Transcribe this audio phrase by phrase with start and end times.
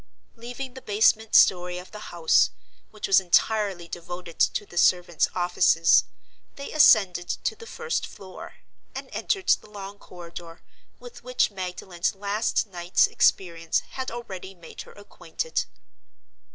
[0.35, 2.49] Leaving the basement story of the house,
[2.89, 6.05] which was entirely devoted to the servants' offices,
[6.55, 8.55] they ascended to the first floor,
[8.95, 10.63] and entered the long corridor,
[10.99, 15.65] with which Magdalen's last night's experience had already made her acquainted.